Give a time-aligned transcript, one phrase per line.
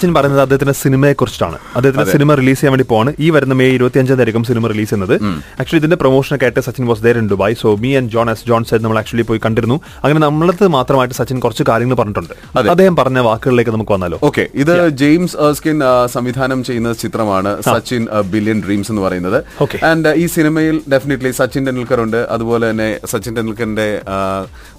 [0.00, 3.98] സച്ചിൻ പറയുന്നത് അദ്ദേഹത്തിന്റെ സിനിമയെ കുറിച്ചിട്ടാണ് അദ്ദേഹത്തിന്റെ സിനിമ റിലീസ് ചെയ്യാൻ വേണ്ടി പോണ് ഈ വരുന്ന മെയ് ഇരുപത്തി
[4.00, 5.14] അഞ്ചാം തീയതി സിനിമ റിലീസ് ചെയ്യുന്നത്.
[5.60, 8.64] ആക്ച്വലി ഇതിന്റെ പ്രൊമോഷനൊക്കെ ആയിട്ട് Sachin was there in Dubai so me and John S John
[8.70, 9.76] side നമ്മൾ ആക്ച്വലി പോയി കണ്ടിരുന്നു.
[10.02, 12.34] അങ്ങനെ നമ്മളത് മാത്രമായിട്ട് സച്ചിൻ കുറച്ച് കാര്യങ്ങൾ പറഞ്ഞിട്ടുണ്ട്.
[12.74, 14.18] അദ്ദേഹം പറഞ്ഞ വാക്കുകളിലേക്ക് നമുക്ക് വന്നാലോ?
[14.28, 15.78] ഓക്കെ ഇത് ജെയിംസ് എർസ്കിൻ
[16.16, 18.04] സംവിധാനം ചെയ്യുന്ന ചിത്രമാണ് സച്ചിൻ
[18.34, 19.38] ബില്യൺ ഡ്രീംസ് എന്ന് പറയുന്നത്.
[19.92, 23.88] ആൻഡ് ഈ സിനിമയിൽ ഡെഫിനറ്റ്ലി സച്ചിൻ ടെണ്ടുൽക്കർ ഉണ്ട് അതുപോലെ തന്നെ സച്ചിൻ ടെണ്ടുൽക്കറിന്റെ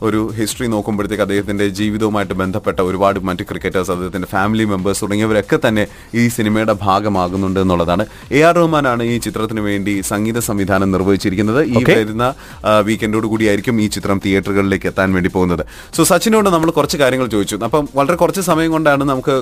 [0.09, 5.83] ഒരു ഹിസ്റ്ററി നോക്കുമ്പോഴത്തേക്ക് അദ്ദേഹത്തിന്റെ ജീവിതവുമായിട്ട് ബന്ധപ്പെട്ട ഒരുപാട് മറ്റ് ക്രിക്കറ്റേഴ്സ് അദ്ദേഹത്തിന്റെ ഫാമിലി മെമ്പേഴ്സ് തുടങ്ങിയവരൊക്കെ തന്നെ
[6.21, 8.03] ഈ സിനിമയുടെ ഭാഗമാകുന്നുണ്ട് എന്നുള്ളതാണ്.
[8.37, 11.61] എ ആർ റഹ്മാനാണ് ഈ ചിത്രത്തിന് വേണ്ടി സംഗീത സംവിധാനം നിർവഹിച്ചിരിക്കുന്നത്.
[11.73, 12.25] ഈ വരുന്ന
[12.87, 15.63] വീക്കെൻഡോട് കൂടിയായിരിക്കും ഈ ചിത്രം തിയേറ്ററുകളിലേക്ക് എത്താൻ വേണ്ടി പോകുന്നത്.
[15.95, 17.57] സോ സച്ചിനോട് നമ്മൾ കുറച്ച് കാര്യങ്ങൾ ചോദിച്ചു.
[17.67, 19.35] അപ്പം വളരെ കുറച്ച് സമയം കൊണ്ടാണ് നമുക്ക്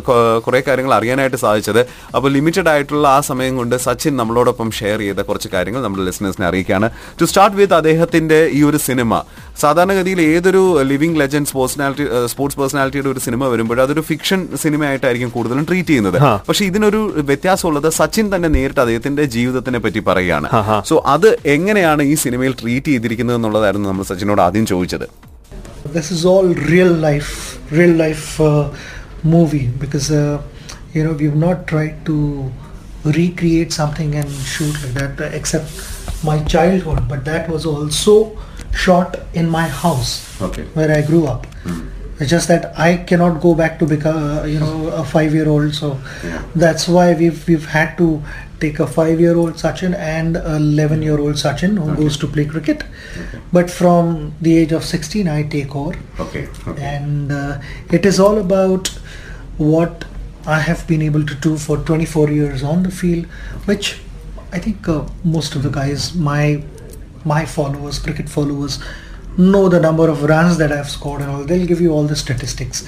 [0.46, 1.82] കുറേ കാര്യങ്ങൾ അറിയാനായിട്ട് സാധിച്ചത്.
[2.16, 6.90] അപ്പോൾ ലിമിറ്റഡ് ആയിട്ടുള്ള ആ സമയം കൊണ്ട് സച്ചിൻ നമ്മളോടൊപ്പം ഷെയർ ചെയ്ത കുറച്ച് കാര്യങ്ങൾ നമ്മുടെ ലിസണേഴ്സിനെ അറിയിക്കുകയാണ്.
[7.22, 9.22] ടു സ്റ്റാർട്ട് വിത്ത് അദ്ദേഹത്തിന്റെ ഈ ഒരു സിനിമ
[9.64, 15.90] സാധാരണഗതിയിൽ ഏതൊരു ലിവിംഗ് ലെജൻഡ് പേഴ്സണാലിറ്റി സ്പോർട്സ് പേഴ്സണാലിറ്റിയുടെ ഒരു സിനിമ വരുമ്പോൾ അതൊരു ഫിക്ഷൻ സിനിമയായിട്ടായിരിക്കും കൂടുതലും ട്രീറ്റ്
[15.90, 16.20] ചെയ്യുന്നത്.
[16.48, 20.48] പക്ഷെ ഇതിനൊരു വ്യത്യാസമുള്ളത് സച്ചിൻ തന്നെ നേരിട്ട് അദ്ദേഹത്തിന്റെ ജീവിതത്തിനെ പറ്റി പറയുകയാണ്.
[20.90, 25.08] സോ അത് എങ്ങനെയാണ് ഈ സിനിമയിൽ ട്രീറ്റ് ചെയ്തിരിക്കുന്നത് എന്നുള്ളതായിരുന്നു നമ്മൾ സച്ചിനോട് ആദ്യം ചോദിച്ചത്.
[33.16, 35.68] Recreate something and shoot like that uh, except
[36.30, 38.16] my childhood but that was also
[38.86, 40.14] shot in my house
[40.48, 40.66] okay.
[40.78, 41.44] where i grew up.
[41.68, 41.84] Mm.
[42.20, 45.48] It's just that i cannot go back to become uh, you know a five year
[45.50, 45.90] old so
[46.24, 46.44] Yeah.
[46.56, 48.08] that's why we've we've had to
[48.60, 52.28] take a five year old Sachin and a 11 year old Sachin who goes to
[52.36, 52.86] play cricket.
[53.52, 55.98] But from the age of 16, I take over.
[56.22, 56.48] Okay.
[56.78, 57.60] And uh,
[57.92, 58.88] it is all about
[59.58, 60.06] what
[60.48, 63.26] I have been able to do for 24 years on the field,
[63.66, 64.00] which
[64.54, 66.64] I think uh, most of the guys, my
[67.26, 68.80] my followers, cricket followers,
[69.38, 71.44] know the number of runs that I've scored and all.
[71.44, 72.88] They'll give you all the statistics,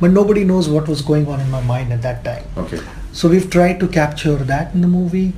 [0.00, 2.44] but nobody knows what was going on in my mind at that time.
[2.56, 2.80] Okay.
[3.12, 5.32] So we've tried to capture that in the movie.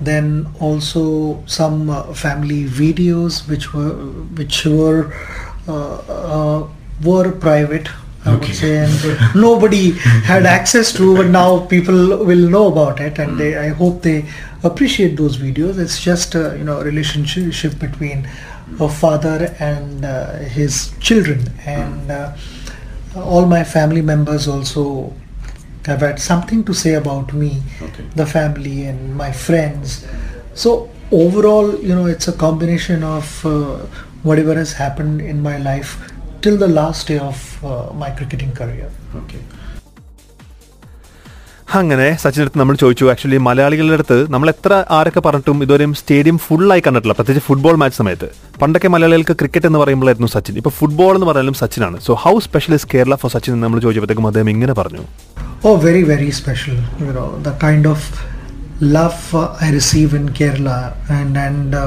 [0.00, 3.94] Then also some uh, family videos which were
[4.40, 5.12] which were
[5.68, 6.68] uh, uh,
[7.04, 7.88] were private.
[8.24, 13.18] I would say, and nobody had access to, but now people will know about it,
[13.18, 14.28] and they, I hope they
[14.62, 15.78] appreciate those videos.
[15.78, 18.28] It's just a you know a relationship between
[18.78, 22.32] a father and uh, his children, and uh,
[23.16, 25.12] all my family members also
[25.86, 28.04] have had something to say about me, Okay.
[28.14, 30.06] the family, and my friends.
[30.54, 33.78] So overall, you know, it's a combination of uh,
[34.22, 35.96] whatever has happened in my life
[36.42, 38.90] till the last day of uh, my cricketing career.
[39.14, 39.38] Okay.
[41.70, 46.82] അങ്ങനെ സച്ചിന്റെ അടുത്ത് നമ്മൾ ചോദിച്ചു actually മലയാളികളുടെ അടുത്ത് നമ്മൾ എത്ര ആരൊക്കെ പറഞ്ഞിട്ടും ഇതുവരെയും സ്റ്റേഡിയം ഫുള്ളായി
[46.86, 48.28] കണ്ടിട്ടില്ല പ്രത്യേകിച്ച് ഫുട്ബോൾ മാച്ച് സമയത്ത്
[48.60, 52.88] പണ്ടൊക്കെ മലയാളികൾക്ക് ക്രിക്കറ്റ് എന്ന് പറയുമ്പോഴായിരുന്നു സച്ചിൻ ഇപ്പൊ ഫുട്ബോൾ എന്ന് പറഞ്ഞാലും സച്ചിനാണ് so how special is
[52.94, 55.04] Kerala for Sachin നമ്മൾ ചോദിച്ചപ്പോഴത്തേക്കും അദ്ദേഹം ഇങ്ങനെ പറഞ്ഞു
[55.64, 56.76] ഓ very very special
[57.42, 58.08] the kind of
[58.96, 60.68] love I receive in Kerala
[61.10, 61.80] and and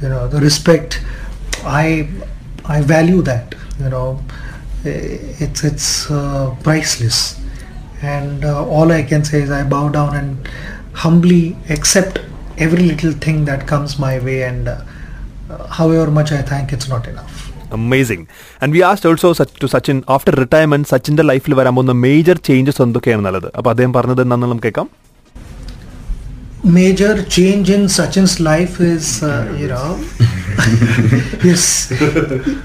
[0.00, 1.00] you know the respect.
[1.64, 2.08] I
[2.66, 3.54] I value that.
[4.84, 5.46] Eh,
[6.10, 7.37] uh.
[8.02, 10.48] And uh, all I can say is I bow down and
[10.94, 12.20] humbly accept
[12.58, 14.42] every little thing that comes my way.
[14.44, 14.80] And uh,
[15.50, 17.34] uh, however much I thank, it's not enough.
[17.76, 18.24] Amazing
[18.62, 19.30] and we asked also
[19.62, 24.22] to Sachin after retirement സച്ചിന്റെ ലൈഫിൽ വരാൻ പോകുന്ന major changes major changes അപ്പൊ അദ്ദേഹം പറഞ്ഞത്
[24.24, 24.88] എന്താണെന്ന് നമുക്ക് കേൾക്കാം
[26.64, 29.88] major change in Sachin's life is, uh, you know,
[31.40, 31.92] his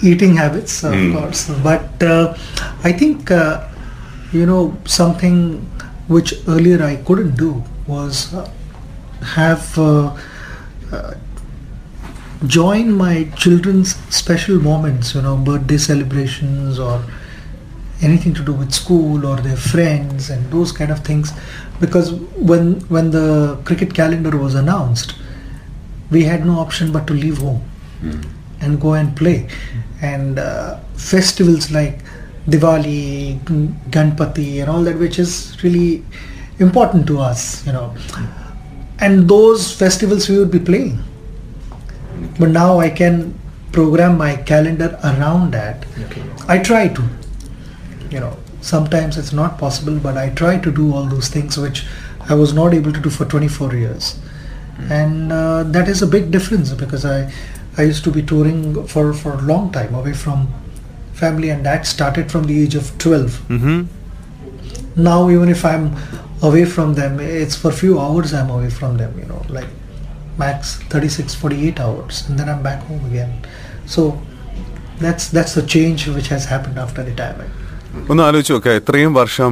[0.01, 1.41] eating habits, of course.
[1.67, 2.03] But
[4.33, 5.61] you know, something
[6.07, 8.49] which earlier I couldn't do was uh,
[9.21, 10.17] have uh,
[10.91, 11.13] uh,
[12.47, 17.03] join my children's special moments, you know, birthday celebrations or
[18.01, 21.31] anything to do with school or their friends and those kind of things.
[21.79, 22.11] Because
[22.51, 25.15] when when the cricket calendar was announced
[26.11, 27.63] we had no option but to leave home
[28.61, 29.50] and go and play.
[30.01, 32.00] And uh, festivals like
[32.48, 33.40] diwali
[33.90, 36.04] ganpati and all that which is really
[36.59, 37.94] important to us you know.
[39.00, 41.00] And those festivals we would be playing.
[42.40, 43.38] But now i can
[43.72, 45.86] program my calendar around that.
[46.48, 47.04] I try to
[48.12, 48.38] you know.
[48.62, 51.86] Sometimes it's not possible but i try to do all those things which
[52.30, 54.19] i was not able to do for 24 years.
[54.89, 57.31] And uh, that is a big difference because i
[57.78, 60.48] i used to be touring for for a long time away from
[61.13, 65.01] family and that started from the age of 12 mm-hmm.
[65.01, 65.95] now even if i'm
[66.42, 69.68] away from them it's for few hours i'm away from them you know like
[70.38, 73.45] max 36 48 hours and then i'm back home again.
[73.86, 74.19] So
[74.98, 77.51] that's that's the change which has happened after retirement
[78.12, 79.51] ഒന്ന് ആലോചിച്ച് നോക്കുക ഇത്രയും വർഷം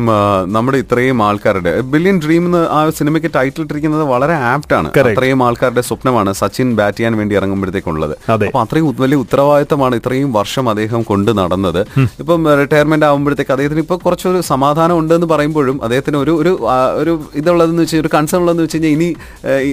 [0.56, 4.90] നമ്മുടെ ഇത്രയും ആൾക്കാരുടെ ബില്യൻ dream എന്ന് ആ സിനിമയ്ക്ക് ടൈറ്റിൽ ഇട്ടിരിക്കുന്നത് വളരെ ആപ്റ്റ് ആണ്.
[5.14, 8.16] ഇത്രയും ആൾക്കാരുടെ സ്വപ്നമാണ് സച്ചിൻ ബാറ്റ് ചെയ്യാൻ വേണ്ടി ഇറങ്ങുമ്പോഴത്തേക്കുള്ളത്.
[8.36, 11.82] അപ്പൊ അത്രയും വലിയ ഉത്തരവാദിത്തമാണ് ഇത്രയും വർഷം അദ്ദേഹം കൊണ്ട് നടന്നത്.
[12.24, 16.54] ഇപ്പം റിട്ടയർമെന്റ് ആകുമ്പോഴത്തേക്ക് അദ്ദേഹത്തിന് ഇപ്പൊ കുറച്ചൊരു സമാധാനം ഉണ്ടെന്ന് പറയുമ്പോഴും അദ്ദേഹത്തിന് ഒരു ഒരു
[17.02, 19.10] ഒരു ഇതുള്ളതെന്ന് വെച്ചാൽ ഒരു കൺസേൺ ഉള്ളതെന്ന് വെച്ച് കഴിഞ്ഞാൽ ഇനി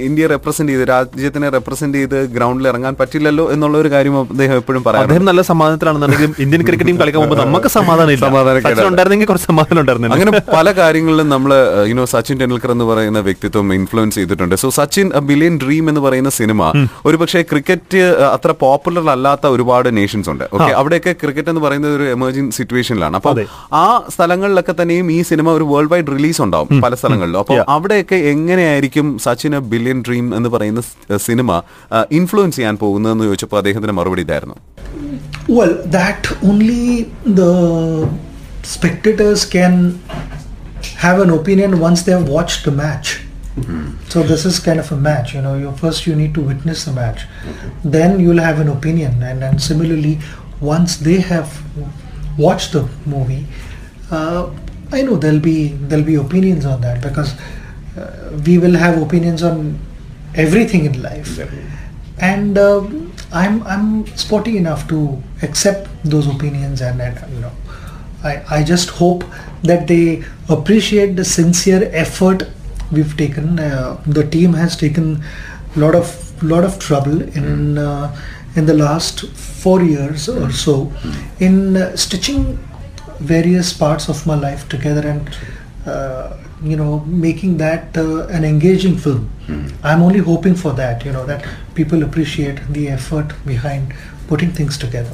[0.09, 4.83] ഇന്ത്യ ഇന്ത്യയെ റെപ്രസെന്റ് ചെയ്ത് രാജ്യത്തിനെ റെപ്രസെന്റ് ചെയ്ത് ഗ്രൗണ്ടിൽ ഇറങ്ങാൻ പറ്റില്ലല്ലോ എന്നുള്ള ഒരു കാര്യം അദ്ദേഹം എപ്പോഴും
[4.87, 8.58] പറയാം അദ്ദേഹം നല്ല സമാധാനത്തിലാണെന്നുണ്ടെങ്കിലും ഇന്ത്യൻ ക്രിക്കറ്റ് ടീം കളിക്കാൻ പോകുമ്പോൾ നമുക്ക് സമാധാനം സമാധാനക്കേടാണ്.
[8.67, 11.53] സച്ചിൻ ഉണ്ടായിരുന്നെങ്കിൽ കുറച്ച് സമാധാനം ഉണ്ടായിരുന്നു അങ്ങനെ പല കാര്യങ്ങളിലും നമ്മൾ
[11.91, 14.55] യുനോ സച്ചിൻ ടെണ്ടുൽക്കർ എന്ന് പറയുന്ന വ്യക്തിത്വം ഇൻഫ്ലുവൻസ് ചെയ്തിട്ടുണ്ട്.
[14.63, 16.71] So Sachin a billion dream എന്ന് പറയുന്ന സിനിമ
[17.11, 18.03] ഒരുപക്ഷെ ക്രിക്കറ്റ്
[18.35, 20.45] അത്ര പോപ്പുലർ അല്ലാത്ത ഒരുപാട് നേഷൻസ് ഉണ്ട്.
[20.55, 23.33] ഓക്കെ അവിടെയൊക്കെ ക്രിക്കറ്റ് എന്ന് പറയുന്നത് ഒരു എമർജിംഗ് സിറ്റുവേഷനിലാണ് അപ്പൊ
[23.83, 27.41] ആ സ്ഥലങ്ങളിലൊക്കെ തന്നെയും ഈ സിനിമ ഒരു വേൾഡ് വൈഡ് റിലീസ് ഉണ്ടാവും പല സ്ഥലങ്ങളിലും.
[27.45, 30.81] അപ്പൊ അവിടെയൊക്കെ എങ്ങനെയായിരിക്കും സച്ചിൻ എ ബില്യൻ ഡ്രീം എന്ന് പറയുന്ന
[31.29, 31.61] സിനിമ
[32.21, 34.57] ഇൻഫ്ലുവൻസ് ചെയ്യാൻ പോകുന്നതെന്ന് ചോദിച്ചപ്പോൾ അദ്ദേഹത്തിന്റെ മറുപടി ഇതായിരുന്നു.
[35.57, 36.83] Well, that only
[37.39, 37.53] the
[38.69, 40.01] spectators can
[41.05, 43.21] have an opinion once they have watched the match.
[44.09, 45.55] So this is kind of a match, you know.
[45.59, 47.23] You first you need to witness the match,
[47.85, 50.21] then you'll have an opinion, and then similarly,
[50.61, 51.51] once they have
[52.39, 53.47] watched the movie,
[54.13, 54.49] uh,
[54.93, 57.35] I know there'll be there'll be opinions on that because
[57.99, 59.79] uh, we will have opinions on
[60.35, 61.39] everything in life
[62.19, 67.53] and um I'm I'm sporty enough to accept those opinions and, and you know
[68.25, 69.25] I, I just hope
[69.63, 72.45] that they appreciate the sincere effort
[72.91, 73.59] we've taken.
[73.59, 75.23] Uh, the team has taken
[75.77, 78.17] a lot of lot of trouble in uh,
[78.57, 80.93] in the last four years or so
[81.39, 82.59] in uh, stitching
[83.21, 85.37] various parts of my life together and
[85.87, 89.31] uh, you know making that uh, an engaging film.
[89.83, 91.45] I'm only hoping for that you know that
[91.75, 93.93] people appreciate the effort behind
[94.29, 95.13] putting things together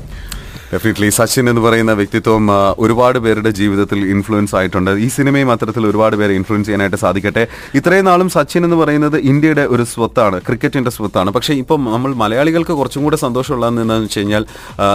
[0.74, 2.44] definitely Sachin എന്ന് പറയുന്ന വ്യക്തിത്വം
[2.84, 4.90] ഒരുപാട് പേരുടെ ജീവിതത്തിൽ influence ആയിട്ടുണ്ട്.
[5.04, 7.44] ഈ സിനിമയും അത്തരത്തിൽ ഒരുപാട് പേരെ ഇൻഫ്ലുവൻസ് ചെയ്യാനായിട്ട് സാധിക്കട്ടെ.
[7.78, 11.30] ഇത്രയും നാളും സച്ചിൻ എന്ന് പറയുന്നത് ഇന്ത്യയുടെ ഒരു സ്വത്താണ് ക്രിക്കറ്റിന്റെ സ്വത്താണ്.
[11.36, 14.44] പക്ഷേ ഇപ്പം നമ്മൾ മലയാളികൾക്ക് കുറച്ചും കൂടെ സന്തോഷമുള്ളതെന്ന് വെച്ച് കഴിഞ്ഞാൽ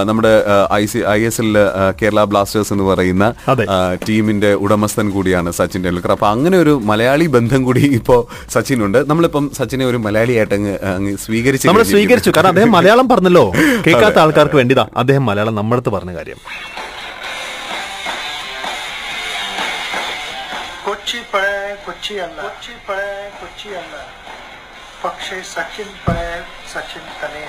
[0.10, 0.34] നമ്മുടെ
[0.81, 1.60] ഐ സി ഐ എസ് എല്ലിൽ
[2.02, 3.26] കേരള ബ്ലാസ്റ്റേഴ്സ് എന്ന് പറയുന്ന
[4.08, 8.18] ടീമിന്റെ ഉടമസ്ഥൻ കൂടിയാണ് സച്ചിൻ ടെണ്ടുൽക്കർ അപ്പൊ അങ്ങനെ ഒരു മലയാളി ബന്ധം കൂടി ഇപ്പോ
[8.56, 9.00] സച്ചിനുണ്ട്.
[9.12, 10.56] നമ്മളിപ്പം സച്ചിനെ ഒരു മലയാളിയായിട്ട്
[10.96, 12.30] അങ്ങ് സ്വീകരിച്ചു നമ്മൾ സ്വീകരിച്ചു.
[12.36, 13.46] കാരണം അദ്ദേഹം മലയാളം പറഞ്ഞല്ലോ.
[13.88, 16.39] കേൾക്കാത്ത ആൾക്കാർക്ക് വേണ്ടിതാ അദ്ദേഹം മലയാളം നമ്മളടുത്ത് പറഞ്ഞ കാര്യം.
[20.86, 22.42] കൊച്ചി പഴയ കൊച്ചി അല്ല.
[22.42, 23.95] കൊച്ചി പഴയ കൊച്ചി അല്ല.
[25.04, 26.44] പക്ഷേ സച്ചിൻ പഴയ
[26.74, 27.45] സച്ചിൻ തന്നെ